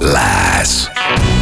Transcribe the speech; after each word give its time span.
last. 0.00 1.37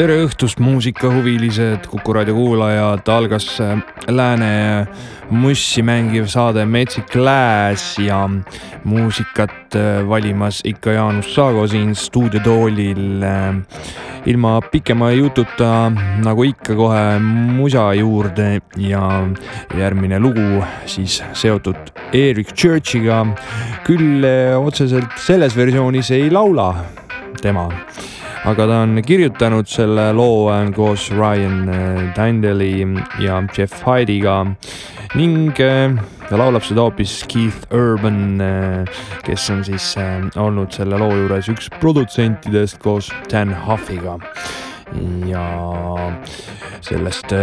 Tere 0.00 0.14
õhtust, 0.24 0.56
muusikahuvilised, 0.64 1.84
Kuku 1.90 2.14
raadio 2.16 2.32
kuulajad, 2.32 3.08
algas 3.12 3.44
äh, 3.60 3.82
Lääne 4.08 4.86
mussi 5.28 5.82
mängiv 5.84 6.24
saade 6.32 6.62
Metsik 6.64 7.12
Lääs 7.20 7.98
ja 8.00 8.22
muusikat 8.88 9.76
äh, 9.76 10.00
valimas 10.08 10.62
ikka 10.64 10.94
Jaanus 10.96 11.28
Saago 11.34 11.66
siin 11.68 11.92
stuudiotoolil. 11.92 13.20
Äh, 13.28 13.58
ilma 14.30 14.54
pikema 14.72 15.10
jututa, 15.12 15.90
nagu 16.24 16.46
ikka, 16.48 16.78
kohe 16.78 17.04
musa 17.58 17.90
juurde 17.98 18.48
ja 18.80 19.02
järgmine 19.76 20.20
lugu 20.20 20.62
siis 20.86 21.18
seotud 21.32 21.92
Eric 22.12 22.54
Churchiga. 22.54 23.26
küll 23.84 24.24
otseselt 24.56 25.18
selles 25.18 25.56
versioonis 25.56 26.10
ei 26.10 26.30
laula 26.30 26.72
tema 27.42 27.68
aga 28.44 28.66
ta 28.66 28.76
on 28.82 29.02
kirjutanud 29.04 29.68
selle 29.68 30.12
loo 30.16 30.48
äh, 30.52 30.70
koos 30.72 31.10
Ryan 31.10 31.68
äh, 31.68 32.14
Dandeli 32.16 32.86
ja 33.20 33.42
Jeff 33.56 33.84
Hyde'iga. 33.84 34.46
Ning 35.14 35.52
äh, 35.60 35.92
ta 36.28 36.38
laulab 36.38 36.64
seda 36.64 36.86
hoopis 36.86 37.24
Keith 37.28 37.66
Urban, 37.74 38.40
kes 39.26 39.50
on 39.50 39.64
siis 39.66 39.92
olnud 40.38 40.72
selle 40.72 40.98
loo 41.00 41.12
juures 41.12 41.50
üks 41.52 41.68
produtsentidest 41.82 42.78
koos 42.80 43.10
Dan 43.32 43.52
Huffiga 43.66 44.18
ja 45.28 45.46
sellest 46.84 47.34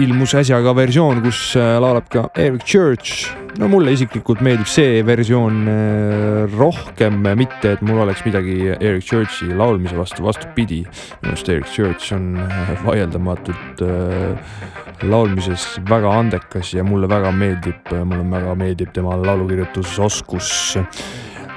ilmus 0.00 0.34
äsja 0.38 0.60
ka 0.64 0.76
versioon, 0.76 1.22
kus 1.24 1.46
laulab 1.56 2.08
ka 2.12 2.28
Eric 2.34 2.64
Church 2.64 3.44
no 3.60 3.68
mulle 3.70 3.92
isiklikult 3.94 4.42
meeldib 4.44 4.68
see 4.70 5.02
versioon 5.06 5.68
äh, 5.70 6.56
rohkem, 6.58 7.20
mitte 7.38 7.74
et 7.74 7.82
mul 7.86 8.02
oleks 8.04 8.24
midagi 8.26 8.56
Eric 8.74 9.06
Churchi 9.06 9.50
laulmise 9.54 9.96
vastu, 9.98 10.24
vastupidi. 10.26 10.82
minu 11.22 11.34
arust 11.34 11.50
Eric 11.52 11.70
Church 11.70 12.12
on 12.16 12.34
äh, 12.42 12.72
vaieldamatult 12.84 13.84
äh, 13.86 14.56
laulmises 15.04 15.66
väga 15.88 16.12
andekas 16.18 16.72
ja 16.74 16.84
mulle 16.86 17.08
väga 17.10 17.30
meeldib, 17.34 17.92
mulle 18.04 18.24
väga 18.30 18.54
meeldib 18.58 18.94
tema 18.94 19.16
laulukirjutusoskus 19.20 20.78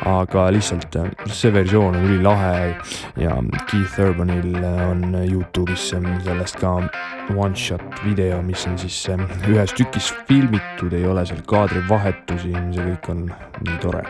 aga 0.06 0.48
lihtsalt 0.54 0.96
äh, 0.96 1.10
see 1.34 1.54
versioon 1.54 1.96
on 1.96 2.06
ülilahe 2.06 2.76
ja 3.18 3.36
Keith 3.72 4.00
Urbanil 4.00 4.56
on 4.62 5.16
Youtube'is 5.26 5.90
sellest 6.24 6.60
ka 6.62 6.76
one 7.36 7.56
shot 7.56 7.82
video, 8.06 8.42
mis 8.42 8.68
on 8.68 8.78
siis 8.78 8.98
äh, 9.10 9.24
ühes 9.50 9.74
tükis 9.78 10.12
filmitud, 10.28 10.94
ei 10.94 11.06
ole 11.08 11.26
seal 11.26 11.42
kaadrivahetusi, 11.50 12.54
see 12.76 12.88
kõik 12.92 13.10
on 13.14 13.26
nii 13.66 13.80
tore. 13.82 14.04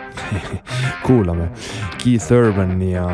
Kuulame. 1.08 1.50
Keith 2.02 2.32
Urban 2.36 2.82
ja 2.84 3.08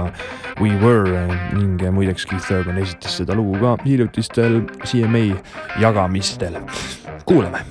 We 0.62 0.74
Were 0.82 1.28
ning 1.54 1.82
muideks 1.94 2.26
Keith 2.30 2.52
Urban 2.54 2.82
esitas 2.82 3.20
seda 3.22 3.38
lugu 3.38 3.60
ka 3.62 3.78
hiljutistel 3.86 4.64
CMA 4.86 5.28
jagamistel. 5.82 6.62
kuulame 7.26 7.62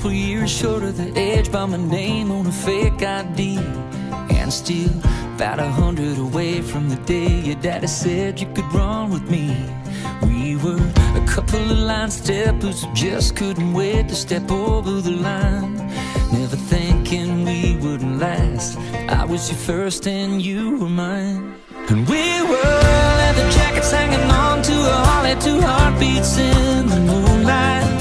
couple 0.00 0.12
years 0.12 0.50
short 0.50 0.82
of 0.82 0.96
the 0.96 1.10
edge 1.18 1.52
by 1.52 1.66
my 1.66 1.76
name 1.76 2.30
on 2.30 2.46
a 2.46 2.52
fake 2.52 3.02
ID. 3.02 3.58
And 4.30 4.52
still 4.52 4.90
about 5.34 5.58
a 5.58 5.68
hundred 5.68 6.16
away 6.16 6.62
from 6.62 6.88
the 6.88 6.96
day 6.96 7.40
your 7.40 7.56
daddy 7.56 7.86
said 7.86 8.40
you 8.40 8.46
could 8.54 8.72
run 8.72 9.10
with 9.10 9.30
me. 9.30 9.46
We 10.22 10.56
were 10.56 10.82
a 11.20 11.26
couple 11.26 11.60
of 11.60 11.78
line 11.78 12.10
steppers 12.10 12.82
who 12.82 12.94
just 12.94 13.36
couldn't 13.36 13.72
wait 13.74 14.08
to 14.08 14.14
step 14.14 14.50
over 14.50 15.02
the 15.02 15.10
line. 15.10 15.76
Never 16.32 16.56
thinking 16.56 17.44
we 17.44 17.76
wouldn't 17.76 18.18
last. 18.18 18.78
I 19.08 19.24
was 19.26 19.50
your 19.50 19.58
first 19.58 20.06
and 20.06 20.40
you 20.40 20.78
were 20.78 20.88
mine. 20.88 21.54
And 21.90 22.08
we 22.08 22.42
were 22.42 22.80
leather 23.20 23.50
jackets 23.50 23.92
hanging 23.92 24.30
on 24.30 24.62
to 24.62 24.72
a 24.72 24.98
holly, 25.08 25.36
two 25.40 25.60
heartbeats 25.60 26.38
in 26.38 26.86
the 26.86 27.00
moonlight. 27.00 27.99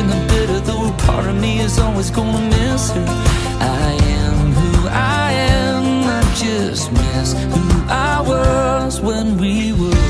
In 0.00 0.06
the 0.08 0.26
bitter, 0.28 0.60
though 0.60 0.90
part 1.06 1.26
of 1.26 1.36
me 1.36 1.60
is 1.60 1.78
always 1.78 2.10
gonna 2.10 2.40
miss 2.56 2.90
her. 2.90 3.04
I 3.60 3.90
am 4.18 4.52
who 4.58 4.88
I 4.88 5.32
am, 5.32 5.84
I 6.18 6.22
just 6.34 6.90
miss 6.90 7.32
who 7.52 7.64
I 7.88 8.22
was 8.32 9.00
when 9.00 9.36
we 9.36 9.72
were. 9.72 10.09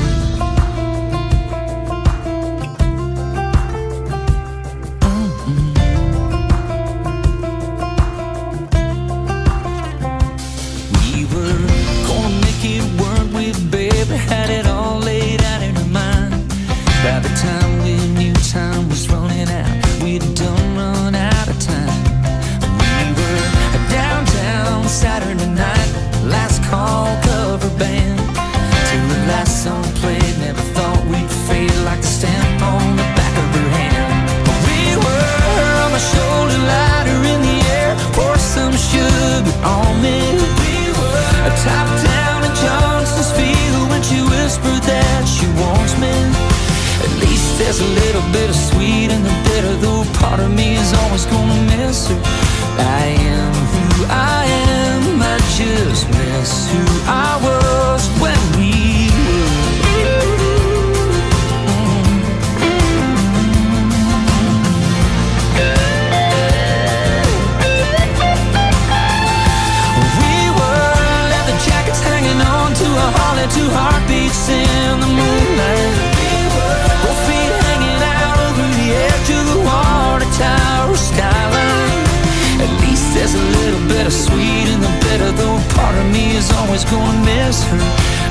Gonna 86.91 87.25
miss 87.25 87.63
her. 87.63 87.83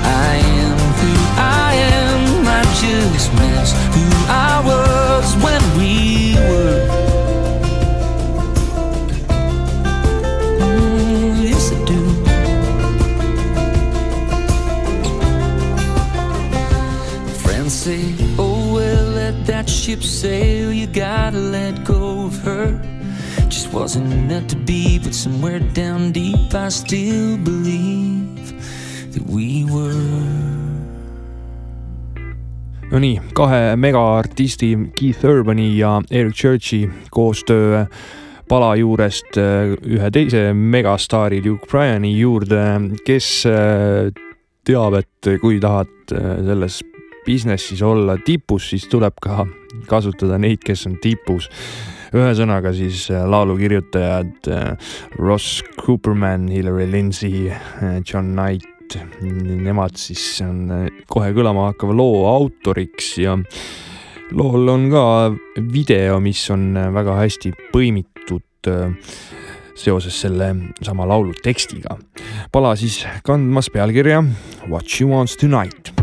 I 0.05 0.37
am 0.61 0.79
who 1.01 1.13
I 1.67 1.75
am, 1.97 2.47
I 2.47 2.63
just 2.85 3.33
miss 3.41 3.69
who 3.95 4.07
I 4.29 4.55
was 4.71 5.27
when 5.45 5.63
we 5.79 6.37
were. 6.49 6.81
Mm, 10.61 11.43
yes, 11.49 11.73
I 11.73 11.85
do. 11.85 12.01
say, 17.71 18.15
oh 18.37 18.75
well, 18.75 19.05
let 19.13 19.47
that 19.47 19.71
ship 19.71 20.03
sail. 20.03 20.73
You 20.73 20.87
gotta 20.87 21.39
let 21.39 21.85
go 21.85 22.27
of 22.27 22.37
her. 22.43 22.79
Just 23.49 23.73
wasn't 23.73 24.09
meant 24.29 24.51
to 24.51 24.57
be, 24.57 24.99
but 24.99 25.15
somewhere 25.15 25.61
down 25.61 26.13
deep, 26.13 26.53
I 26.53 26.69
still 26.69 27.39
believe 27.39 28.20
that 29.13 29.23
we 29.27 29.65
were. 29.71 29.95
Nonii, 32.91 33.21
kahe 33.35 33.77
megaartisti 33.77 34.73
Keith 34.99 35.25
Urbani 35.25 35.79
ja 35.79 36.01
Eric 36.11 36.35
Churchi 36.35 36.91
koostöö 37.11 37.85
pala 38.51 38.73
juurest 38.77 39.39
äh, 39.39 39.77
ühe 39.87 40.11
teise 40.11 40.51
megastaari 40.55 41.39
Luke 41.45 41.69
Bryani 41.71 42.11
juurde, 42.19 42.65
kes 43.07 43.29
äh, 43.47 44.11
teab, 44.67 44.97
et 44.99 45.31
kui 45.41 45.61
tahad 45.63 46.15
äh, 46.17 46.41
selles 46.43 46.81
business'is 47.27 47.83
olla 47.87 48.17
tipus, 48.27 48.73
siis 48.73 48.89
tuleb 48.91 49.23
ka 49.23 49.45
kasutada 49.87 50.39
neid, 50.43 50.65
kes 50.67 50.87
on 50.91 50.99
tipus. 51.03 51.47
Ühesõnaga 52.17 52.73
siis 52.75 53.07
laulukirjutajad 53.11 54.49
Ross 55.19 55.63
Cooperman, 55.79 56.49
Hillary 56.51 56.89
Lindsey, 56.91 57.51
John 58.05 58.33
Knight, 58.35 58.99
nemad 59.63 59.95
siis 60.01 60.25
on 60.43 60.89
kohe 61.11 61.31
kõlama 61.37 61.69
hakkava 61.71 61.95
loo 61.95 62.25
autoriks 62.31 63.13
ja 63.23 63.37
lool 64.37 64.69
on 64.71 64.89
ka 64.93 65.05
video, 65.73 66.19
mis 66.23 66.43
on 66.55 66.75
väga 66.95 67.17
hästi 67.19 67.53
põimitud 67.75 68.71
äh, 68.71 69.15
seoses 69.81 70.21
selle 70.27 70.53
sama 70.83 71.07
laulu 71.09 71.35
tekstiga. 71.43 71.97
pala 72.53 72.77
siis 72.77 73.05
kandmas 73.25 73.71
pealkirja 73.71 74.23
What 74.69 74.87
she 74.89 75.05
wants 75.05 75.37
tonight 75.37 76.00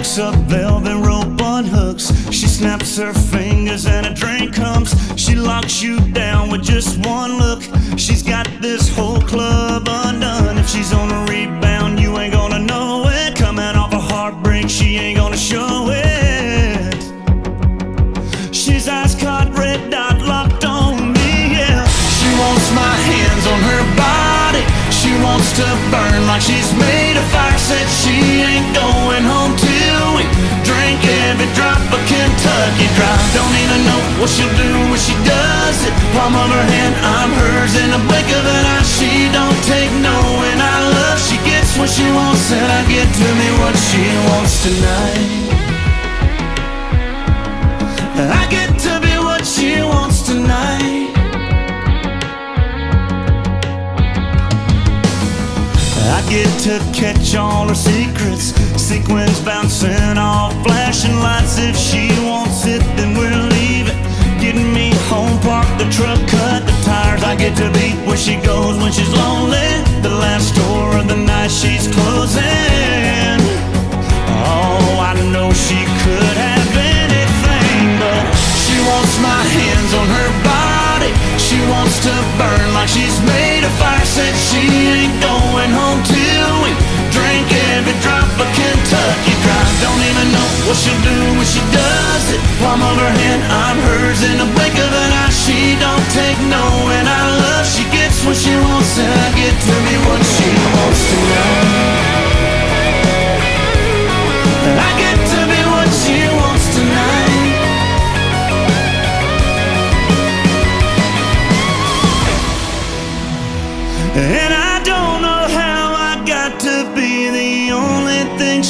walks 0.00 0.18
up 0.18 0.34
velvet 0.48 0.96
rope 0.96 1.42
on 1.42 1.62
hooks. 1.62 2.06
She 2.30 2.46
snaps 2.46 2.96
her 2.96 3.12
fingers 3.12 3.84
and 3.84 4.06
a 4.06 4.14
drink 4.14 4.54
comes. 4.54 4.94
She 5.20 5.34
locks 5.34 5.82
you 5.82 6.00
down 6.12 6.48
with 6.48 6.62
just 6.62 7.04
one 7.06 7.36
look. 7.36 7.62
She's 7.98 8.22
got 8.22 8.48
this 8.62 8.88
whole 8.88 9.20
club 9.20 9.86
undone. 9.86 10.56
If 10.56 10.70
she's 10.70 10.94
on 10.94 11.10
a 11.10 11.30
rebound, 11.30 12.00
you 12.00 12.16
ain't 12.16 12.32
gonna 12.32 12.60
know 12.60 13.04
it. 13.08 13.36
Coming 13.36 13.76
off 13.76 13.92
a 13.92 13.98
heartbreak, 13.98 14.70
she 14.70 14.96
ain't 14.96 15.18
gonna 15.18 15.36
show 15.36 15.90
it. 15.90 16.94
She's 18.54 18.88
ice 18.88 19.14
caught 19.20 19.52
red 19.52 19.90
dot 19.90 20.22
locked 20.22 20.64
on 20.64 21.12
me, 21.12 21.58
yeah. 21.60 21.84
She 22.16 22.30
wants 22.40 22.72
my 22.72 22.94
hands 23.10 23.44
on 23.52 23.60
her 23.70 23.84
body. 24.00 24.64
She 24.90 25.12
wants 25.22 25.52
to 25.60 25.66
burn 25.92 26.26
like 26.26 26.40
she's 26.40 26.72
made 26.72 27.18
of 27.18 27.26
fire. 27.32 27.58
Said 27.58 27.86
she 28.00 28.16
ain't 28.40 28.74
going 28.74 29.24
home 29.24 29.69
every 31.40 31.54
drop 31.54 31.80
of 31.92 32.02
Kentucky 32.06 32.86
Dry. 32.96 33.16
Don't 33.32 33.56
even 33.64 33.80
know 33.88 34.00
what 34.20 34.28
she'll 34.28 34.52
do 34.56 34.70
when 34.90 35.00
she 35.00 35.14
does 35.24 35.78
it. 35.88 35.92
Palm 36.12 36.34
of 36.34 36.48
her 36.50 36.64
hand, 36.68 36.94
I'm 37.00 37.32
hers 37.32 37.74
in 37.80 37.90
a 37.96 38.00
blink 38.08 38.28
of 38.28 38.44
an 38.44 38.64
eye. 38.76 38.84
She 38.84 39.28
don't 39.32 39.60
take 39.64 39.92
no, 40.04 40.16
and 40.50 40.60
I 40.60 40.76
love. 40.92 41.18
She 41.18 41.36
gets 41.48 41.76
what 41.78 41.88
she 41.88 42.04
wants, 42.12 42.52
and 42.52 42.68
I 42.68 42.82
get 42.88 43.08
to 43.08 43.28
me 43.40 43.48
what 43.60 43.76
she 43.88 44.04
wants 44.28 44.54
tonight. 44.64 45.48
I 48.20 48.46
get 48.50 48.78
to 48.84 49.00
be 49.00 49.16
what 49.16 49.46
she 49.46 49.80
wants 49.80 50.22
tonight. 50.22 51.08
I 56.12 56.20
get 56.28 56.50
to 56.66 56.78
catch 56.92 57.34
all 57.34 57.68
her 57.68 57.74
secrets. 57.74 58.59
Sequins 58.90 59.38
bouncing 59.44 60.18
off 60.18 60.50
flashing 60.66 61.14
lights. 61.22 61.58
If 61.62 61.76
she 61.76 62.10
wants 62.26 62.66
it, 62.66 62.82
then 62.98 63.14
we're 63.14 63.30
leaving. 63.54 63.94
Getting 64.42 64.74
me 64.74 64.90
home, 65.06 65.38
park 65.46 65.70
the 65.78 65.86
truck, 65.94 66.18
cut 66.26 66.66
the 66.66 66.74
tires. 66.82 67.22
I 67.22 67.36
get 67.38 67.54
to 67.62 67.70
be 67.70 67.94
where 68.02 68.16
she 68.18 68.34
goes 68.42 68.82
when 68.82 68.90
she's 68.90 69.14
lonely. 69.14 69.70
The 70.02 70.10
last 70.10 70.58
store 70.58 70.98
of 70.98 71.06
the 71.06 71.14
night 71.14 71.54
she's 71.54 71.86
closing. 71.86 73.38
Oh, 74.42 74.98
I 74.98 75.14
know 75.30 75.54
she 75.54 75.78
could 76.02 76.34
have 76.34 76.70
anything, 76.74 77.94
but 78.02 78.26
she 78.66 78.74
wants 78.90 79.14
my 79.22 79.38
hands 79.54 79.90
on 79.94 80.06
her 80.18 80.30
body. 80.42 81.14
She 81.38 81.62
wants 81.70 81.94
to 82.10 82.14
burn 82.42 82.74
like 82.74 82.90
she's 82.90 83.22
made 83.22 83.62
of 83.62 83.70
fire. 83.78 84.02
Said 84.02 84.34
she 84.50 84.66
ain't 84.66 85.14
going 85.22 85.70
home 85.78 86.02
till 86.10 86.50
we 86.66 86.89
drink 87.40 87.52
every 87.72 87.96
drop 88.00 88.28
of 88.36 88.48
Kentucky 88.52 89.34
Dry. 89.40 89.64
Don't 89.80 90.02
even 90.04 90.32
know 90.32 90.48
what 90.68 90.76
she'll 90.76 91.00
do 91.00 91.16
when 91.36 91.46
she 91.46 91.60
does 91.72 92.24
it. 92.32 92.40
Palm 92.60 92.82
of 92.82 92.96
her 93.00 93.08
hand, 93.08 93.42
I'm 93.48 93.78
hers 93.80 94.22
in 94.24 94.40
a 94.40 94.48
blink 94.52 94.76
of 94.76 94.92
an 94.92 95.12
eye. 95.24 95.32
She 95.32 95.76
don't 95.80 96.06
take 96.12 96.38
no, 96.52 96.64
and 96.96 97.08
I 97.08 97.22
love. 97.40 97.66
She 97.66 97.84
gets 97.88 98.24
what 98.24 98.36
she 98.36 98.52
wants, 98.56 98.98
and 98.98 99.08
I 99.08 99.28
get 99.32 99.54
to 99.56 99.74
me 99.88 99.94
what 100.04 100.22
she 100.24 100.48
wants 100.76 101.02
tonight. 101.10 102.10
I 104.70 104.90
get 105.00 105.18
to 105.32 105.40
be 105.48 105.60
what 105.72 105.88
she 105.88 106.18
wants 106.28 106.66
tonight. 106.76 107.20
And 114.20 114.49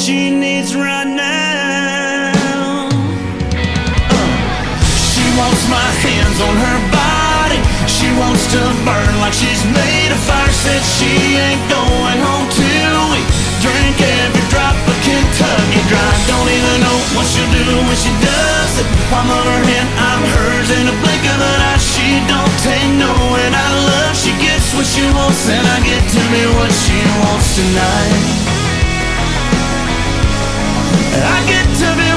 she 0.01 0.33
needs 0.33 0.73
right 0.73 1.05
now. 1.05 2.33
Uh, 4.09 4.81
she 5.13 5.21
wants 5.37 5.61
my 5.69 5.89
hands 6.01 6.41
on 6.41 6.55
her 6.57 6.79
body. 6.89 7.61
She 7.85 8.09
wants 8.17 8.49
to 8.49 8.61
burn 8.81 9.13
like 9.21 9.29
she's 9.29 9.61
made 9.69 10.09
of 10.09 10.17
fire. 10.25 10.49
Said 10.49 10.81
she 10.97 11.37
ain't 11.37 11.61
going 11.69 12.17
home 12.17 12.49
till 12.49 12.97
we 13.13 13.21
drink 13.61 13.93
every 14.01 14.41
drop 14.49 14.73
of 14.73 14.97
Kentucky 15.05 15.81
Dry. 15.85 16.11
Don't 16.25 16.49
even 16.49 16.81
know 16.81 16.97
what 17.13 17.29
she'll 17.29 17.45
do 17.53 17.61
when 17.85 17.93
she 17.93 18.09
does 18.25 18.73
it. 18.81 18.89
I'm 19.13 19.29
on 19.29 19.45
her 19.53 19.61
hand, 19.69 19.85
I'm 20.01 20.23
hers 20.33 20.69
in 20.81 20.89
a 20.89 20.95
blink 20.97 21.23
of 21.29 21.37
an 21.45 21.59
eye. 21.61 21.77
She 21.77 22.17
don't 22.25 22.55
take 22.65 22.89
no, 22.97 23.13
and 23.37 23.53
I 23.53 23.69
love. 23.85 24.17
She 24.17 24.33
gets 24.41 24.73
what 24.73 24.89
she 24.89 25.05
wants, 25.13 25.45
and 25.45 25.61
I 25.61 25.77
get 25.85 26.01
to 26.01 26.21
be 26.33 26.41
what 26.57 26.73
she 26.73 26.97
wants 27.21 27.53
tonight. 27.53 28.40
I 31.13 31.45
get 31.45 31.67
to 31.79 31.95
be 31.97 32.10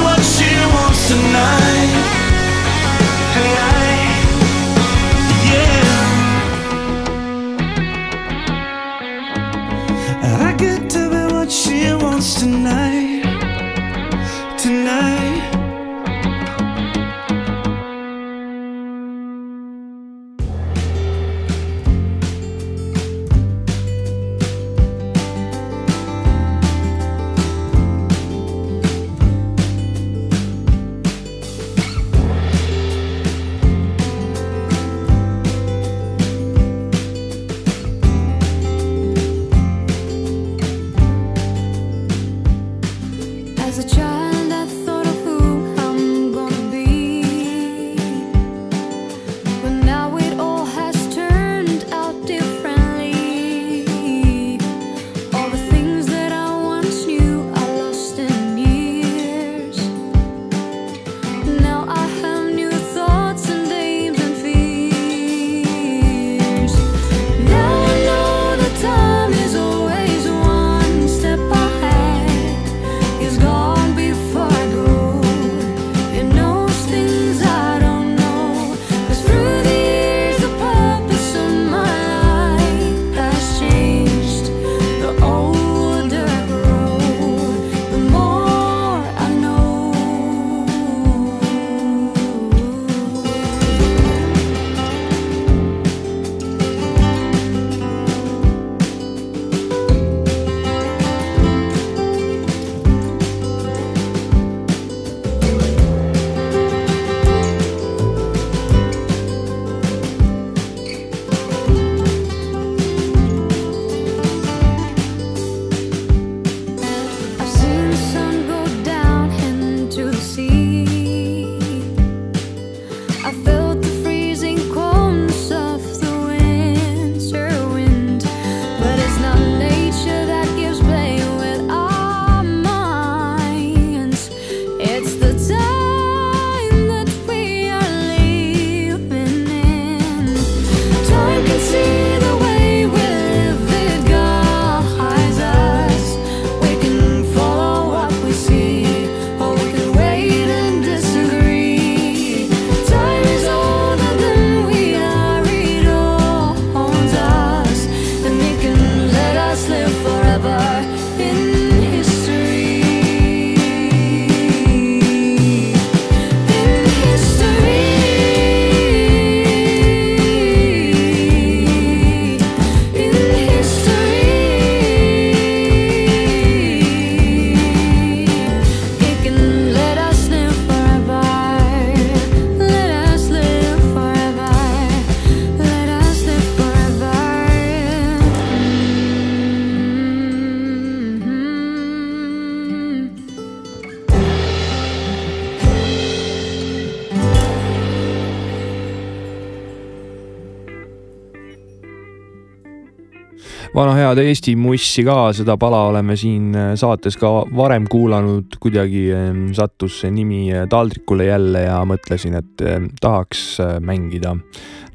head 204.15 204.29
Eesti 204.29 204.53
mussi 204.59 205.03
ka, 205.07 205.33
seda 205.35 205.57
pala 205.59 205.81
oleme 205.89 206.15
siin 206.19 206.53
äh, 206.55 206.73
saates 206.79 207.17
ka 207.19 207.31
varem 207.57 207.89
kuulanud, 207.91 208.57
kuidagi 208.63 209.09
ähm, 209.15 209.41
sattus 209.57 209.97
see 210.03 210.13
nimi 210.15 210.47
äh, 210.55 210.69
taldrikule 210.71 211.27
jälle 211.27 211.65
ja 211.65 211.81
mõtlesin, 211.89 212.37
et 212.39 212.63
ähm, 212.63 212.87
tahaks 213.01 213.43
äh, 213.65 213.75
mängida. 213.83 214.37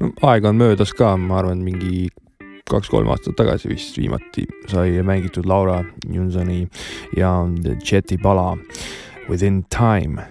no 0.00 0.12
aega 0.24 0.48
on 0.48 0.60
möödas 0.60 0.94
ka, 0.96 1.12
ma 1.20 1.40
arvan, 1.42 1.60
mingi 1.64 2.08
kaks-kolm 2.70 3.10
aastat 3.12 3.36
tagasi 3.36 3.68
vist 3.74 3.98
viimati 3.98 4.46
sai 4.70 5.02
mängitud 5.04 5.48
Laura 5.50 5.82
Johnsoni 6.06 6.62
ja 7.16 7.34
Jeti 7.84 8.16
pala 8.22 8.54
Within 9.28 9.64
Time 9.68 10.30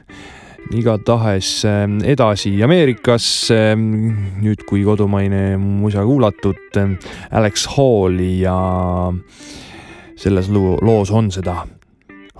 igatahes 0.75 1.63
ähm, 1.65 1.99
edasi 2.03 2.53
Ameerikasse, 2.63 3.75
nüüd 3.75 4.65
kui 4.69 4.83
kodumaine 4.87 5.57
musa 5.57 6.05
kuulatud, 6.05 6.61
ähm, 6.77 6.97
Alex 7.31 7.67
Halli 7.75 8.39
ja 8.43 8.57
selles 10.19 10.49
loos 10.51 11.11
on 11.11 11.31
seda 11.31 11.63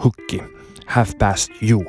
hooki 0.03 0.43
Half 0.89 1.17
past 1.19 1.51
you 1.61 1.85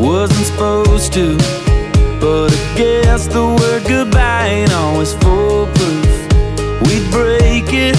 wasn't 0.00 0.46
supposed 0.46 1.12
to. 1.12 1.36
But 2.20 2.52
I 2.52 2.69
guess 2.80 3.26
the 3.26 3.44
word 3.44 3.82
goodbye 3.86 4.46
ain't 4.46 4.72
always 4.72 5.12
foolproof. 5.12 6.12
We'd 6.86 7.06
break 7.10 7.68
it, 7.74 7.96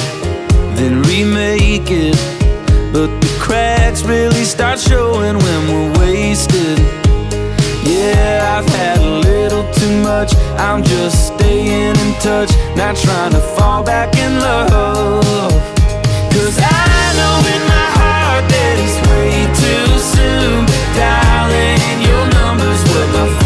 then 0.76 1.04
remake 1.04 1.92
it. 1.92 2.18
But 2.92 3.10
the 3.22 3.32
cracks 3.40 4.02
really 4.02 4.44
start 4.44 4.80
showing 4.80 5.38
when 5.38 5.62
we're 5.70 6.00
wasted. 6.00 6.80
Yeah, 7.86 8.58
I've 8.58 8.70
had 8.74 8.98
a 8.98 9.12
little 9.30 9.72
too 9.74 10.02
much. 10.02 10.34
I'm 10.58 10.84
just 10.84 11.28
staying 11.28 11.96
in 12.04 12.12
touch, 12.20 12.50
not 12.76 12.96
trying 12.96 13.34
to 13.34 13.42
fall 13.56 13.84
back 13.84 14.16
in 14.18 14.40
love. 14.40 15.52
Cause 16.34 16.58
I 16.58 17.02
know 17.20 17.38
in 17.54 17.62
my 17.76 17.88
heart 18.00 18.46
that 18.54 18.76
it's 18.82 18.98
way 19.10 19.46
too 19.62 19.90
soon. 20.16 20.66
Darling, 20.98 22.02
your 22.10 22.26
number's 22.34 22.82
what 22.90 23.08
my 23.14 23.41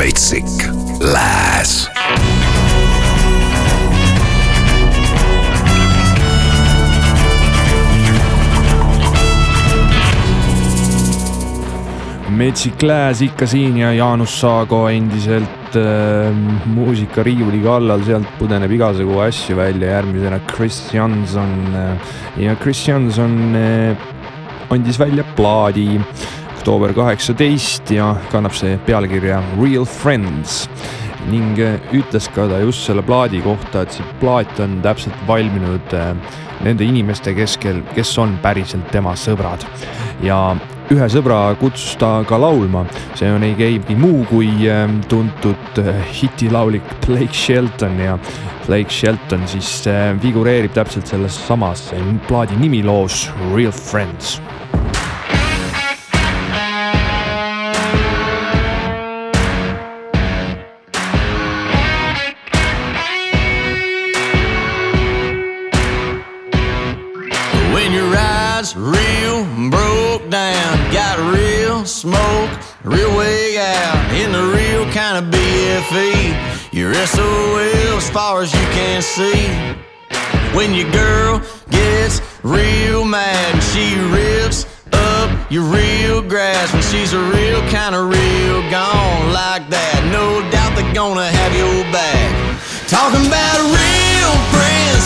metsik 0.00 0.44
Lääs. 1.00 1.72
Metsik 12.32 12.82
Lääs 12.82 13.20
ikka 13.20 13.44
siin 13.44 13.76
ja 13.76 13.92
Jaanus 13.92 14.38
Saago 14.40 14.86
endiselt 14.88 15.76
äh, 15.76 16.32
muusikariiuli 16.64 17.60
kallal, 17.60 18.00
sealt 18.08 18.32
pudeneb 18.38 18.72
igasugu 18.72 19.20
asju 19.26 19.58
välja, 19.60 19.98
järgmisena 19.98 20.40
Chris 20.48 20.80
Janson 20.94 21.76
äh, 21.76 22.12
ja 22.46 22.56
Chris 22.56 22.86
Janson 22.88 23.36
äh, 23.52 24.08
andis 24.72 24.96
välja 24.96 25.28
plaadi 25.36 26.00
oktoober 26.60 26.92
kaheksateist 26.92 27.88
ja 27.94 28.10
kannab 28.28 28.52
see 28.52 28.74
pealkirja 28.84 29.38
Real 29.56 29.86
Friends. 29.88 30.66
Ning 31.30 31.56
äh, 31.56 31.78
ütles 31.96 32.26
ka 32.34 32.44
ta 32.50 32.58
just 32.60 32.84
selle 32.84 33.00
plaadi 33.04 33.40
kohta, 33.44 33.86
et 33.86 33.96
see 33.96 34.04
plaat 34.20 34.60
on 34.60 34.76
täpselt 34.84 35.16
valminud 35.28 35.94
äh, 35.96 36.12
nende 36.60 36.84
inimeste 36.84 37.32
keskel, 37.36 37.80
kes 37.96 38.12
on 38.20 38.36
päriselt 38.44 38.92
tema 38.92 39.16
sõbrad. 39.16 39.64
Ja 40.24 40.52
ühe 40.92 41.08
sõbra 41.08 41.40
kutsus 41.60 41.96
ta 41.96 42.18
ka 42.28 42.36
laulma, 42.36 42.84
see 43.16 43.32
on 43.32 43.46
ei 43.46 43.56
keegi 43.56 43.96
muu 43.96 44.26
kui 44.28 44.52
äh, 44.68 44.84
tuntud 45.08 45.84
hitilaulik 46.20 46.96
Blake 47.06 47.32
Shelton 47.32 47.96
ja 48.04 48.20
Blake 48.66 48.92
Shelton 48.92 49.48
siis 49.48 49.78
figureerib 50.20 50.76
täpselt 50.76 51.08
selles 51.08 51.40
samas 51.48 51.88
plaadi 52.28 52.60
nimiloos 52.60 53.30
Real 53.54 53.72
Friends 53.72 54.36
real 68.76 69.44
broke 69.70 70.28
down, 70.30 70.92
got 70.92 71.18
real 71.34 71.84
smoke, 71.84 72.50
real 72.84 73.16
way 73.16 73.58
out 73.58 74.12
in 74.14 74.32
the 74.32 74.42
real 74.42 74.84
kind 74.92 75.18
of 75.18 75.32
BFE. 75.32 76.72
You're 76.72 76.94
SOL 76.94 77.58
as 77.96 78.10
far 78.10 78.42
as 78.42 78.52
you 78.52 78.66
can 78.72 79.02
see. 79.02 79.46
When 80.56 80.74
your 80.74 80.90
girl 80.90 81.42
gets 81.70 82.20
real 82.42 83.04
mad 83.04 83.54
and 83.54 83.62
she 83.62 83.94
rips 84.10 84.66
up 84.92 85.50
your 85.50 85.64
real 85.64 86.22
grass 86.22 86.72
when 86.72 86.82
she's 86.82 87.12
a 87.12 87.20
real 87.20 87.60
kind 87.68 87.94
of 87.94 88.08
real 88.08 88.60
gone 88.70 89.32
like 89.32 89.68
that. 89.70 90.00
No 90.12 90.40
doubt 90.50 90.76
they're 90.76 90.94
gonna 90.94 91.26
have 91.26 91.54
your 91.54 91.84
back. 91.92 92.58
Talking 92.88 93.26
about 93.26 93.58
real 93.58 94.00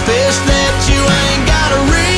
fish 0.07 0.37
that 0.45 0.75
you 0.91 1.01
ain't 1.01 1.47
got 1.49 1.71
a 1.73 1.81
reel 1.93 2.09
in. 2.09 2.14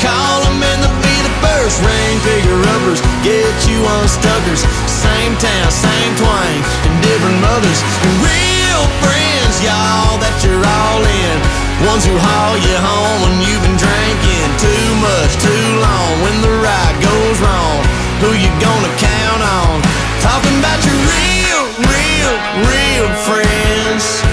Call 0.00 0.48
them 0.48 0.56
they'll 0.60 1.00
be 1.04 1.16
the 1.20 1.34
first 1.44 1.84
ring 1.84 2.16
picker 2.24 2.56
uppers. 2.72 3.04
Get 3.20 3.52
you 3.68 3.84
on 3.84 4.08
unstuckers. 4.08 4.64
Same 4.88 5.36
town, 5.36 5.68
same 5.68 6.12
twang, 6.16 6.60
and 6.88 6.94
different 7.04 7.36
mothers. 7.44 7.80
And 8.00 8.12
real 8.24 8.82
friends, 9.04 9.60
y'all, 9.60 10.16
that 10.24 10.40
you're 10.40 10.56
all 10.56 11.04
in. 11.04 11.36
Ones 11.84 12.04
who 12.08 12.16
haul 12.16 12.56
you 12.60 12.76
home 12.80 13.18
when 13.24 13.34
you've 13.44 13.60
been 13.60 13.76
drinking 13.76 14.48
too 14.56 14.88
much, 15.04 15.32
too 15.40 15.66
long. 15.80 16.12
When 16.24 16.36
the 16.44 16.52
ride 16.64 16.96
goes 17.00 17.36
wrong, 17.44 17.80
who 18.24 18.32
you 18.36 18.48
gonna 18.60 18.92
count 18.96 19.42
on? 19.44 19.84
Talking 20.24 20.56
about 20.60 20.80
your 20.84 20.96
real, 20.96 21.62
real, 21.88 22.34
real 22.68 23.08
friends. 23.24 24.24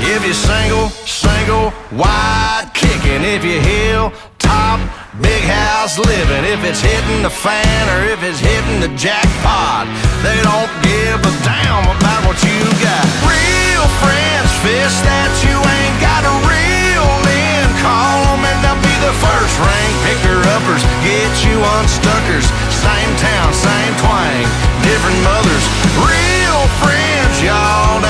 If 0.00 0.24
you're 0.24 0.36
single, 0.36 0.88
single, 1.50 1.72
wide 1.98 2.70
kicking. 2.74 3.22
If 3.22 3.44
you're 3.44 3.60
hill, 3.60 4.12
top, 4.38 4.80
big 5.20 5.42
house 5.42 5.98
living. 5.98 6.44
If 6.44 6.62
it's 6.64 6.80
hitting 6.80 7.22
the 7.22 7.30
fan 7.30 7.82
or 7.90 8.06
if 8.12 8.22
it's 8.22 8.38
hitting 8.38 8.80
the 8.80 8.90
jackpot, 8.96 9.86
they 10.22 10.38
don't 10.46 10.70
give 10.82 11.18
a 11.18 11.32
damn 11.42 11.84
about 11.90 12.22
what 12.26 12.38
you 12.42 12.60
got. 12.78 13.04
Real 13.26 13.86
friends, 13.98 14.50
fish 14.62 14.96
that 15.02 15.30
you 15.42 15.56
ain't 15.56 15.98
got 15.98 16.22
a 16.22 16.34
reel 16.46 17.10
in. 17.26 17.66
Call 17.82 18.18
them 18.30 18.42
and 18.46 18.58
they'll 18.62 18.84
be 18.84 18.96
the 19.02 19.14
first 19.18 19.54
ring 19.58 19.92
picker 20.06 20.38
uppers. 20.54 20.82
Get 21.02 21.32
you 21.46 21.56
unstuckers. 21.80 22.46
Same 22.70 23.12
town, 23.18 23.50
same 23.52 23.94
twang, 23.98 24.46
different 24.86 25.18
mothers. 25.26 25.64
Real 25.98 26.62
friends, 26.78 27.42
y'all, 27.42 28.00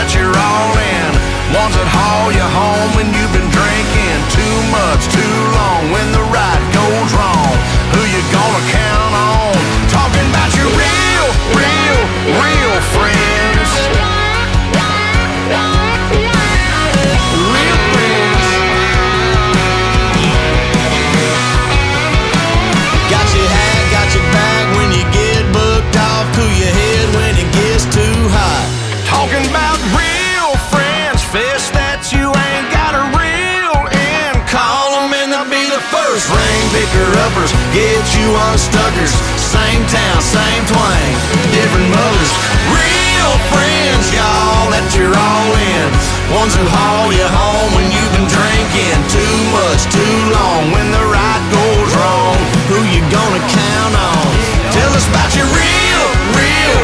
Get 37.71 38.03
you 38.19 38.27
unstuckers. 38.51 39.15
Same 39.39 39.87
town, 39.87 40.19
same 40.19 40.63
twang, 40.67 41.15
different 41.55 41.87
mothers. 41.95 42.33
Real 42.67 43.33
friends, 43.47 44.11
y'all, 44.11 44.75
that 44.75 44.91
you're 44.99 45.15
all 45.15 45.53
in. 45.55 45.87
Ones 46.35 46.59
who 46.59 46.67
haul 46.67 47.15
you 47.15 47.23
home 47.31 47.71
when 47.79 47.87
you've 47.95 48.11
been 48.11 48.27
drinking 48.27 48.99
too 49.07 49.37
much, 49.55 49.87
too 49.87 50.17
long. 50.35 50.75
When 50.75 50.91
the 50.91 51.05
ride 51.15 51.47
goes 51.55 51.91
wrong, 51.95 52.39
who 52.75 52.83
you 52.91 53.07
gonna 53.07 53.43
count 53.47 53.95
on? 53.95 54.27
Tell 54.75 54.91
us 54.91 55.07
about 55.07 55.31
your 55.39 55.47
real, 55.47 56.05
real 56.35 56.80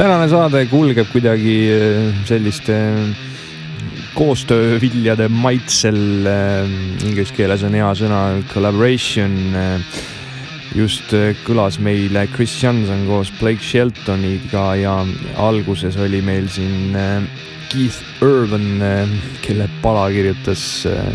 tänane 0.00 0.30
saade 0.32 0.62
kulgeb 0.70 1.10
kuidagi 1.12 1.54
äh, 1.68 2.14
selliste 2.24 2.76
koostööviljade 4.14 5.26
maitsel. 5.28 6.24
äh, 6.26 6.70
Inglise 7.04 7.34
keeles 7.36 7.60
on 7.68 7.76
hea 7.76 7.90
sõna 7.98 8.20
collaboration. 8.54 9.34
äh, 9.54 9.80
just 10.74 11.12
äh, 11.12 11.34
kõlas 11.44 11.76
meile 11.82 12.24
Chris 12.32 12.54
Johnson 12.62 13.04
koos 13.10 13.32
Blake 13.40 13.60
Sheltoniga 13.60 14.74
ja 14.80 15.04
alguses 15.36 15.96
oli 16.00 16.22
meil 16.24 16.48
siin 16.48 16.96
äh, 16.96 17.20
Keith 17.68 18.00
Urban, 18.24 18.80
kelle 19.44 19.68
pala 19.82 20.08
kirjutas 20.10 20.86
äh, 20.88 21.12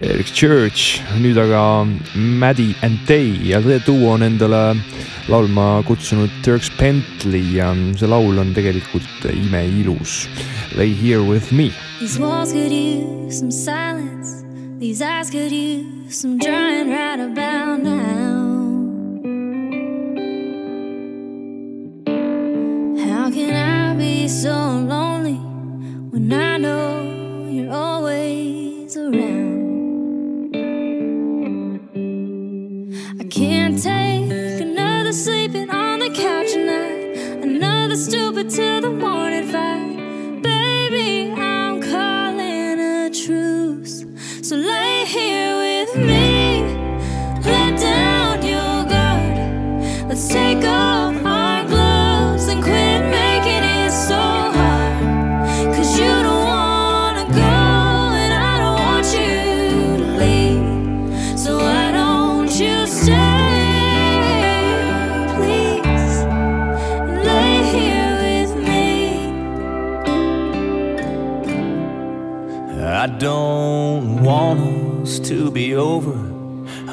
Eric 0.00 0.30
Church, 0.30 1.00
nüüd 1.18 1.36
aga 1.42 1.82
Maddie 2.14 2.76
and 2.86 3.00
Day 3.08 3.32
ja 3.50 3.58
see 3.64 3.80
duo 3.82 4.12
on 4.12 4.22
endale 4.22 4.78
laulma 5.26 5.82
kutsunud 5.88 6.30
Turks 6.46 6.70
Bentley 6.78 7.56
ja 7.56 7.72
see 7.98 8.06
laul 8.06 8.38
on 8.38 8.52
tegelikult 8.54 9.26
imeilus. 9.32 10.28
Lay 10.78 10.94
here 10.94 11.22
with 11.22 11.50
me. 11.50 11.72
These 11.98 12.20
walls 12.20 12.52
could 12.52 12.70
use 12.70 13.40
some 13.40 13.50
silence. 13.50 14.44
These 14.78 15.02
eyes 15.02 15.30
could 15.30 15.50
use 15.50 16.14
some 16.14 16.38
drying 16.38 16.90
right 16.90 17.18
about 17.18 17.82
now. 17.82 18.46
How 23.02 23.30
can 23.34 23.50
I 23.50 23.96
be 23.98 24.28
so 24.28 24.54
lonely 24.54 24.97
take 33.80 34.60
another 34.60 35.12
sleeping 35.12 35.70
on 35.70 36.00
the 36.00 36.10
couch 36.10 36.52
tonight, 36.52 37.16
another 37.44 37.94
stupid 37.94 38.50
till 38.50 38.80
the 38.80 38.90
morning 38.90 39.46
fight. 39.46 40.42
Baby, 40.42 41.32
I'm 41.32 41.80
calling 41.80 42.80
a 42.80 43.08
truce. 43.10 44.04
So 44.42 44.56
lay 44.56 44.77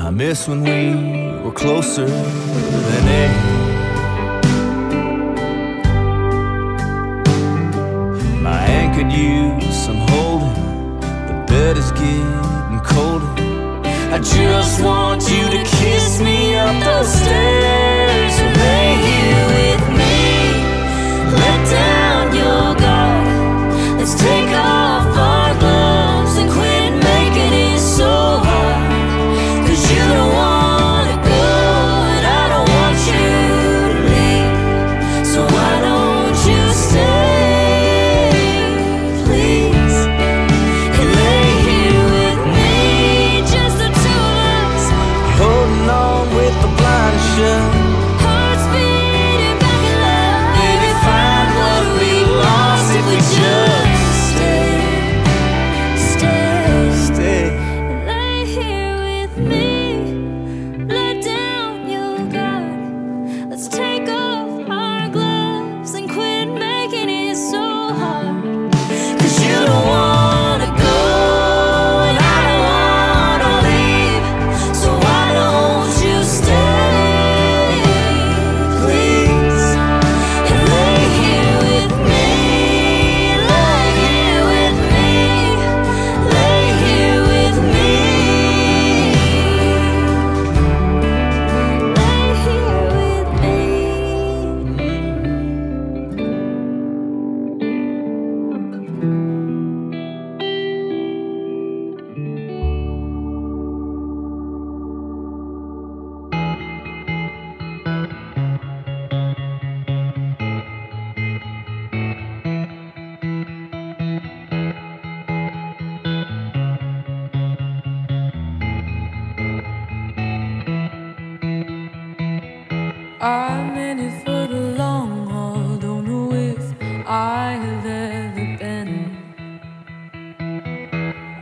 I 0.06 0.12
miss 0.12 0.48
when 0.48 0.62
we 0.62 1.41
were 1.41 1.52
closer 1.52 2.06
than 2.06 3.14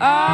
Ah. 0.06 0.33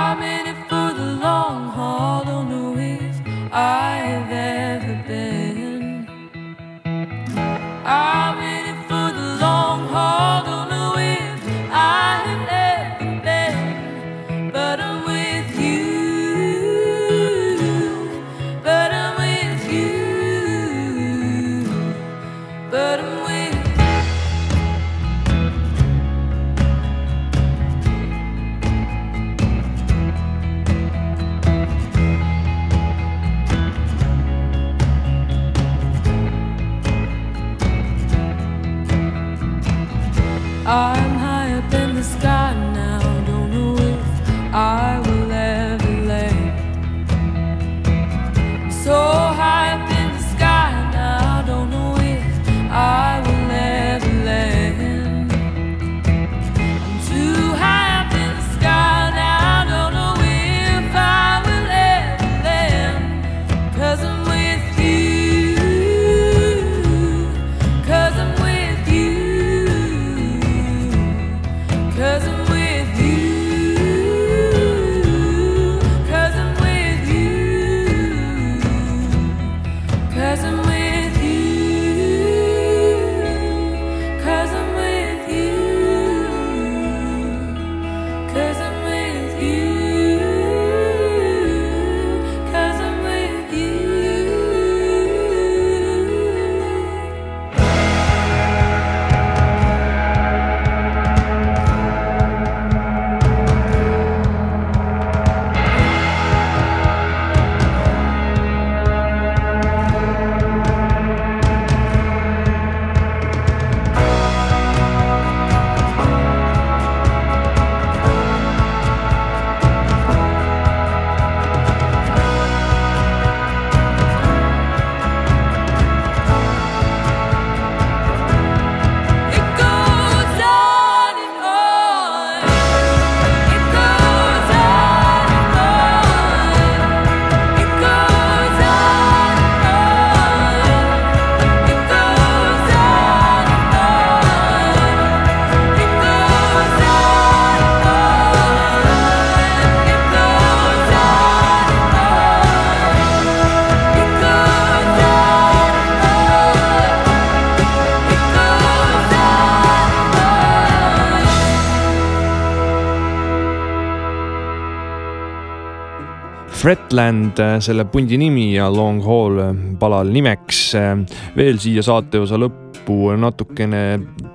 Fretland, 166.59 167.39
äh, 167.39 167.61
selle 167.63 167.85
pundi 167.87 168.17
nimi 168.19 168.49
ja 168.51 168.65
Long 168.67 168.99
Haul 169.05 169.37
äh, 169.39 169.53
palal 169.79 170.09
nimeks. 170.11 170.73
Äh, 170.75 170.97
veel 171.37 171.55
siia 171.61 171.79
saateosa 171.87 172.35
lõppu 172.35 173.13
natukene 173.15 173.83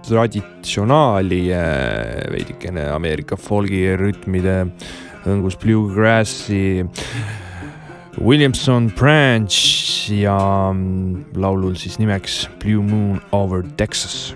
traditsionaali, 0.07 1.43
veidikene 2.33 2.87
Ameerika 2.95 3.37
folgi 3.37 3.83
rütmide 4.01 4.57
õngus 5.29 5.59
bluegrassi. 5.61 6.87
Williamson 8.17 8.89
Branch 8.97 9.61
ja 10.09 10.41
mm, 10.73 11.37
laulul 11.37 11.77
siis 11.77 12.01
nimeks 12.01 12.47
Blue 12.63 12.81
Moon 12.89 13.21
over 13.37 13.67
Texas 13.77 14.33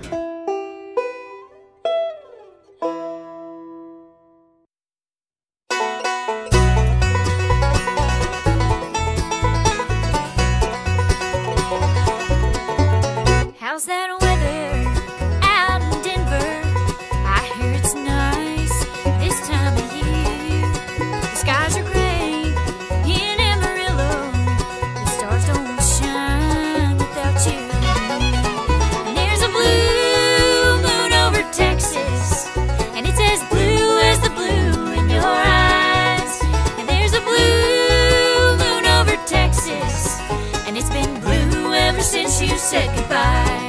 since 42.08 42.40
you 42.40 42.56
said 42.56 42.88
goodbye. 42.96 43.67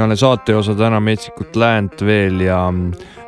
Viimane 0.00 0.16
saateosa 0.16 0.72
täna 0.74 0.96
Metsikut 1.00 1.56
Läänt 1.60 2.00
veel 2.00 2.38
ja 2.40 2.60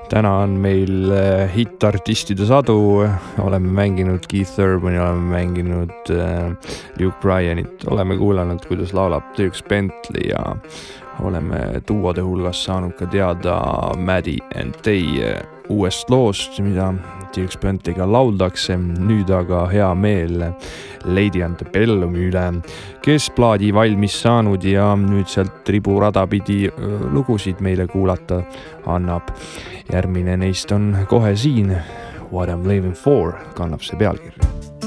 täna 0.09 0.31
on 0.41 0.55
meil 0.57 1.11
äh, 1.13 1.51
hittartistide 1.53 2.47
sadu, 2.49 3.05
oleme 3.45 3.69
mänginud 3.77 4.25
Keith 4.29 4.57
Urbani, 4.57 4.97
oleme 4.97 5.35
mänginud 5.35 5.93
äh, 6.17 6.73
Luke 6.97 7.21
Bryanit, 7.21 7.85
oleme 7.93 8.17
kuulanud, 8.17 8.65
kuidas 8.65 8.95
laulab 8.97 9.35
Dirks 9.37 9.61
Bentley 9.69 10.31
ja 10.31 10.57
oleme 11.21 11.83
duode 11.89 12.21
hulgas 12.25 12.65
saanud 12.65 12.97
ka 12.99 13.07
teada 13.07 13.59
Maddie 13.97 14.41
and 14.57 14.75
Day 14.85 15.21
äh, 15.23 15.43
uuest 15.69 16.11
loost, 16.11 16.59
mida 16.61 16.93
Dirks 17.37 17.57
Bentley'ga 17.59 18.07
lauldakse. 18.13 18.77
nüüd 18.77 19.31
aga 19.31 19.67
hea 19.71 19.95
meel 19.95 20.53
Lady 21.05 21.43
Antebellumi 21.43 22.29
üle, 22.29 22.45
kes 23.03 23.31
plaadi 23.37 23.73
valmis 23.75 24.19
saanud 24.23 24.65
ja 24.65 24.93
nüüd 24.97 25.29
sealt 25.33 25.69
riburada 25.69 26.27
pidi 26.27 26.67
lugusid 27.13 27.61
meile 27.61 27.87
kuulata 27.87 28.43
annab 28.87 29.33
järgmine 29.93 30.37
neist 30.37 30.73
on 30.73 31.07
kohe 31.09 31.37
siin. 31.37 31.77
What 32.33 32.49
I 32.49 32.57
m 32.57 32.69
living 32.69 32.95
for 32.95 33.37
kannab 33.55 33.83
see 33.83 33.97
pealkirja. 33.97 34.82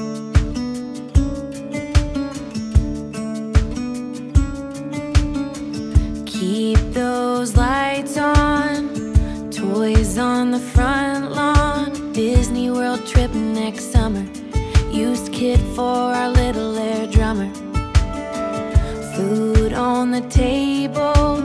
On 10.17 10.51
the 10.51 10.59
front 10.59 11.31
lawn, 11.31 12.11
Disney 12.13 12.69
World 12.69 13.05
trip 13.05 13.33
next 13.33 13.91
summer. 13.91 14.25
Used 14.91 15.31
kid 15.33 15.59
for 15.75 15.81
our 16.19 16.29
little 16.29 16.77
air 16.77 17.07
drummer. 17.07 17.49
Food 19.15 19.73
on 19.73 20.11
the 20.11 20.21
table, 20.29 21.41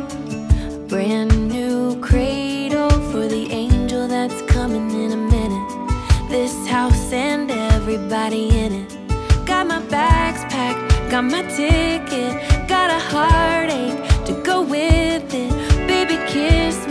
brand 0.88 1.48
new 1.48 2.00
cradle 2.00 2.90
for 3.10 3.26
the 3.26 3.50
angel 3.50 4.06
that's 4.08 4.42
coming 4.42 4.90
in 4.90 5.12
a 5.12 5.16
minute. 5.16 6.28
This 6.28 6.68
house 6.68 7.12
and 7.12 7.50
everybody 7.50 8.50
in 8.58 8.72
it. 8.72 9.46
Got 9.46 9.68
my 9.68 9.80
bags 9.86 10.42
packed, 10.52 11.10
got 11.10 11.24
my 11.24 11.42
ticket, 11.42 12.68
got 12.68 12.90
a 12.90 12.98
heartache 12.98 14.26
to 14.26 14.42
go 14.44 14.62
with 14.62 15.32
it. 15.32 15.50
Baby, 15.86 16.16
kiss 16.26 16.86
me, 16.86 16.89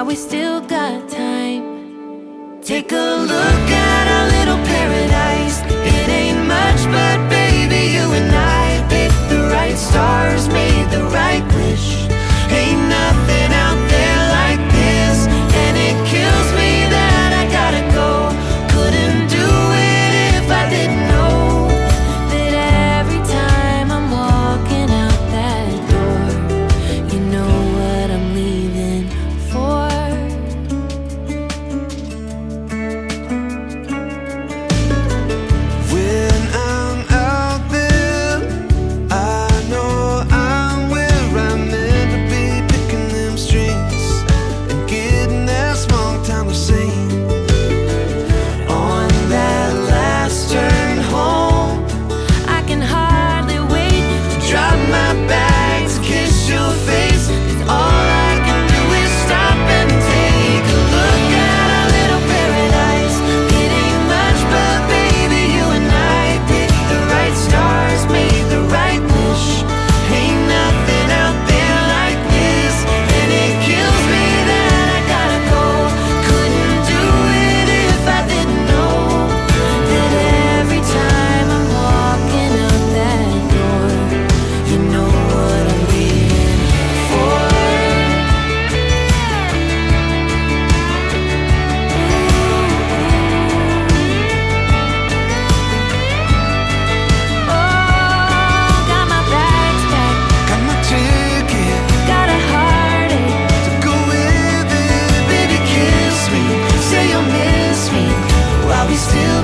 while 0.00 0.06
we 0.06 0.14
still 0.14 0.62
got 0.62 1.10
time, 1.10 2.62
take 2.62 2.90
a 2.90 3.06
look 3.32 3.66
at 3.68 4.04
our 4.16 4.26
little 4.36 4.64
paradise. 4.64 5.60
It 5.68 6.08
ain't 6.08 6.46
much, 6.46 6.80
but 6.86 7.18
baby, 7.28 7.92
you 7.96 8.06
and 8.18 8.32
I 8.32 8.80
picked 8.88 9.28
the 9.28 9.42
right 9.52 9.76
stars, 9.76 10.48
made 10.48 10.88
the 10.88 11.04
right 11.12 11.44
wish. 11.54 12.08
Ain't 12.50 12.88
nothing 12.88 13.29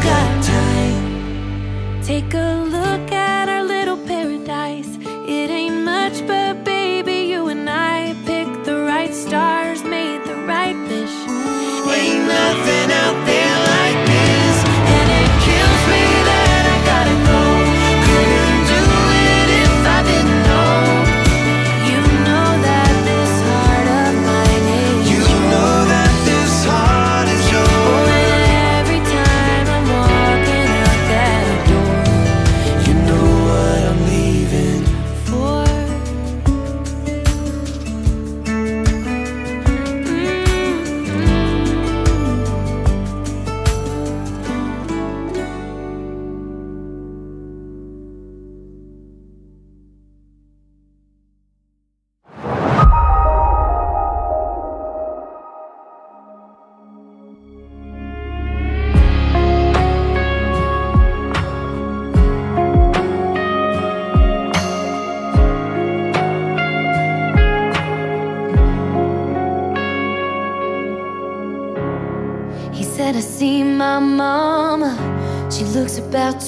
got 0.02 0.44
time. 0.44 2.02
Take 2.02 2.34
a 2.34 2.64
look 2.70 3.12
at 3.12 3.35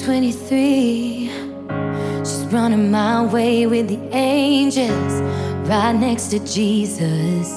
23. 0.09 1.29
She's 2.25 2.45
running 2.47 2.89
my 2.89 3.23
way 3.27 3.67
with 3.67 3.89
the 3.89 3.99
angels, 4.11 5.13
right 5.69 5.91
next 5.91 6.29
to 6.29 6.39
Jesus. 6.39 7.47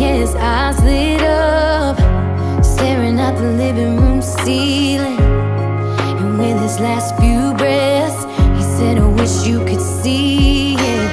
Yeah, 0.00 0.14
his 0.22 0.34
eyes 0.36 0.82
lit 0.82 1.20
up, 1.20 1.98
staring 2.64 3.20
at 3.20 3.36
the 3.36 3.50
living 3.62 4.00
room 4.00 4.22
ceiling. 4.22 5.20
And 5.20 6.38
with 6.38 6.58
his 6.62 6.80
last 6.80 7.14
few 7.20 7.52
breaths, 7.58 8.24
he 8.56 8.62
said, 8.78 8.96
I 8.96 9.06
wish 9.20 9.46
you 9.46 9.58
could 9.66 9.82
see 9.82 10.76
it. 10.76 11.06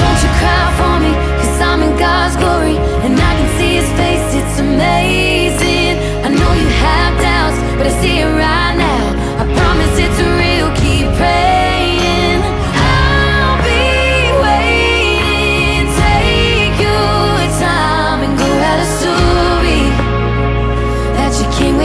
Don't 0.00 0.20
you 0.24 0.30
cry 0.40 0.64
for 0.80 0.96
me, 1.04 1.12
cause 1.38 1.60
I'm 1.60 1.82
in 1.82 1.94
God's 1.98 2.36
glory. 2.36 2.78
And 3.04 3.12
I 3.20 3.32
can 3.36 3.58
see 3.58 3.74
his 3.80 3.90
face, 4.00 4.28
it's 4.40 4.60
amazing. 4.60 5.98
I 6.24 6.28
know 6.30 6.52
you 6.62 6.68
have 6.86 7.20
doubts, 7.20 7.58
but 7.76 7.86
I 7.86 8.00
see 8.00 8.20
it 8.20 8.24
right 8.24 8.59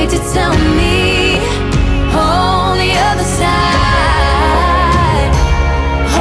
to 0.07 0.17
tell 0.33 0.53
me 0.75 1.37
on 2.13 2.77
the 2.77 2.91
other 3.09 3.23
side. 3.23 3.55
Oh, 6.13 6.19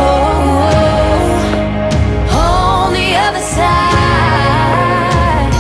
on 2.33 2.93
the 2.95 3.15
other 3.27 3.41
side. 3.41 5.53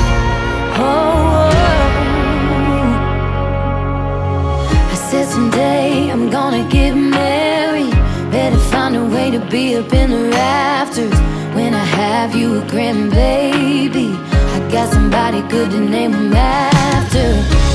Oh, 0.79 1.51
I 4.91 4.95
said 4.95 5.27
someday 5.29 6.11
I'm 6.11 6.31
gonna 6.31 6.67
get 6.71 6.95
married. 6.95 7.93
Better 8.31 8.59
find 8.73 8.97
a 8.97 9.05
way 9.05 9.31
to 9.33 9.41
be 9.51 9.77
up 9.77 9.93
in 9.93 10.11
the 10.11 10.31
rafters 10.31 11.13
when 11.55 11.75
I 11.75 11.85
have 11.85 12.35
you 12.35 12.57
a 12.59 12.63
grandbaby. 12.63 14.17
I 14.55 14.59
got 14.71 14.89
somebody 14.93 15.43
good 15.49 15.71
to 15.73 15.81
name 15.81 16.13
him 16.13 16.33
after. 16.33 17.74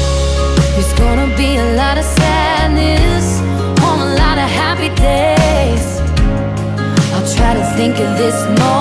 Gonna 1.10 1.36
be 1.36 1.58
a 1.58 1.74
lot 1.74 1.98
of 1.98 2.04
sadness 2.04 3.42
on 3.82 3.98
a 4.00 4.14
lot 4.14 4.38
of 4.38 4.48
happy 4.48 4.90
days. 4.94 5.86
I'll 7.14 7.28
try 7.36 7.56
to 7.56 7.66
think 7.76 7.96
of 7.98 8.16
this 8.16 8.38
moment 8.60 8.79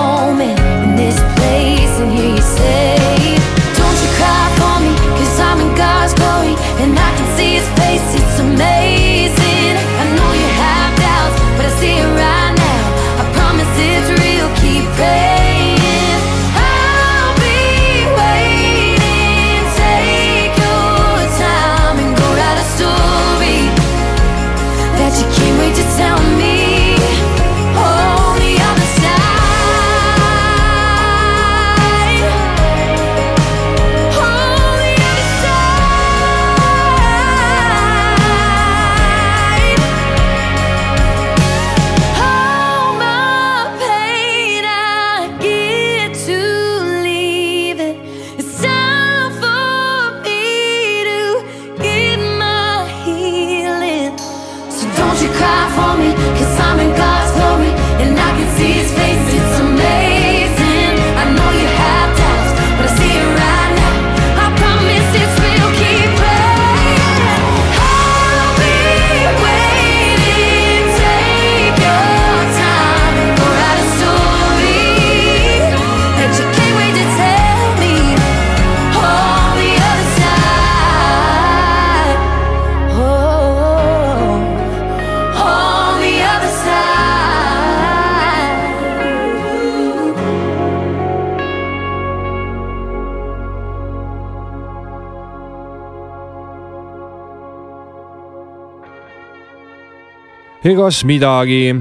egas 100.69 101.03
midagi, 101.07 101.71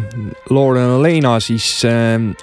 Lauren 0.54 1.02
Leina 1.02 1.34
siis 1.42 1.82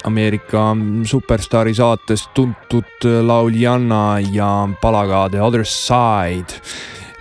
Ameerika 0.06 0.68
superstaari 1.08 1.72
saates 1.74 2.26
tuntud 2.36 3.06
lauljanna 3.26 4.18
ja 4.30 4.50
palaga 4.80 5.24
The 5.32 5.42
Other 5.42 5.64
Side. 5.66 6.60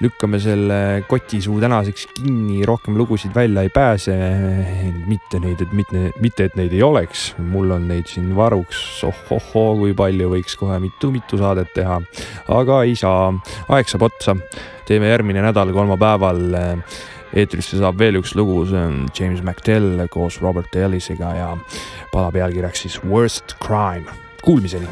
lükkame 0.04 0.40
selle 0.44 1.04
kotisuu 1.08 1.56
tänaseks 1.64 2.10
kinni, 2.18 2.66
rohkem 2.68 2.98
lugusid 2.98 3.32
välja 3.36 3.62
ei 3.62 3.70
pääse. 3.70 4.14
mitte 5.08 5.40
neid, 5.40 5.62
et 5.62 5.72
mitte, 5.74 6.12
mitte 6.22 6.44
et 6.44 6.56
neid 6.56 6.74
ei 6.74 6.84
oleks, 6.84 7.34
mul 7.38 7.72
on 7.72 7.88
neid 7.88 8.06
siin 8.12 8.36
varuks, 8.36 9.04
oh-oh-oo, 9.04 9.78
kui 9.78 9.94
palju 9.94 10.30
võiks 10.30 10.58
kohe 10.60 10.80
mitu-mitu 10.80 11.38
saadet 11.38 11.74
teha, 11.74 12.02
aga 12.48 12.84
ei 12.84 12.96
saa, 12.96 13.32
aeg 13.70 13.90
saab 13.90 14.06
otsa. 14.12 14.36
teeme 14.86 15.08
järgmine 15.10 15.42
nädal 15.42 15.72
kolmapäeval 15.74 16.44
eetrisse 17.36 17.80
saab 17.82 18.00
veel 18.00 18.20
üks 18.22 18.36
lugu, 18.38 18.62
see 18.70 18.80
on 18.80 19.06
James 19.18 19.44
McTell 19.44 20.06
koos 20.12 20.40
Robert 20.44 20.76
Ellisega 20.76 21.34
ja 21.36 21.50
pala 22.14 22.32
pealkirjaks 22.36 22.86
siis 22.88 23.02
Worst 23.04 23.58
Crime. 23.64 24.08
Kuulmiseni. 24.46 24.88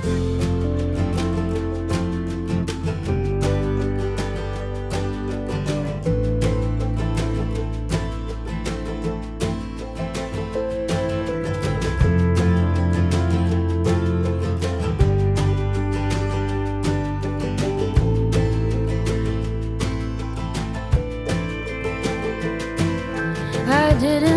Didn't 24.04 24.33